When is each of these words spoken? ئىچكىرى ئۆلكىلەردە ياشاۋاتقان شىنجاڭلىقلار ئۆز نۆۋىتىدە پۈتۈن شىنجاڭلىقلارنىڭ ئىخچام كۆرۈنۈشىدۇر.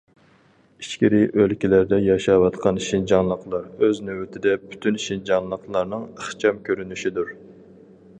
ئىچكىرى 0.83 1.17
ئۆلكىلەردە 1.41 1.99
ياشاۋاتقان 2.05 2.79
شىنجاڭلىقلار 2.85 3.67
ئۆز 3.89 4.01
نۆۋىتىدە 4.07 4.55
پۈتۈن 4.63 4.97
شىنجاڭلىقلارنىڭ 5.07 6.09
ئىخچام 6.15 6.65
كۆرۈنۈشىدۇر. 6.71 7.31